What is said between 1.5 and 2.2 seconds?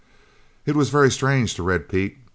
to Red Pete.